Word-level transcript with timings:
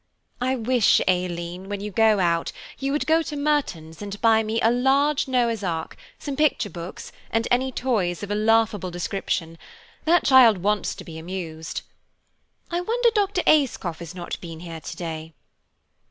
I 0.41 0.55
wish, 0.55 0.99
Aileen, 1.07 1.69
when 1.69 1.79
you 1.79 1.91
go 1.91 2.19
out, 2.19 2.51
you 2.79 2.91
would 2.91 3.05
go 3.05 3.21
to 3.21 3.35
Merton's 3.35 4.01
and 4.01 4.19
buy 4.19 4.41
me 4.41 4.59
a 4.59 4.71
large 4.71 5.27
Noah's 5.27 5.63
ark, 5.63 5.95
some 6.17 6.35
picture 6.35 6.71
books, 6.71 7.11
and 7.29 7.47
any 7.51 7.71
toys 7.71 8.23
of 8.23 8.31
a 8.31 8.33
laughable 8.33 8.89
description; 8.89 9.59
that 10.05 10.23
child 10.23 10.57
wants 10.63 10.95
to 10.95 11.03
be 11.03 11.19
amused. 11.19 11.81
I 12.71 12.81
wonder 12.81 13.11
Dr. 13.13 13.43
Ayscough 13.45 13.99
has 13.99 14.15
not 14.15 14.41
been 14.41 14.61
here 14.61 14.81
to 14.81 14.95
day?" 14.97 15.33